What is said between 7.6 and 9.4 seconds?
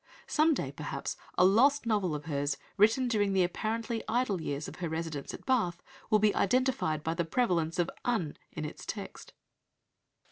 of "uns" in its text.